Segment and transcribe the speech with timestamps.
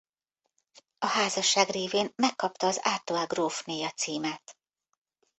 [0.97, 4.57] A házasság révén megkapta az Artois grófnéja címet.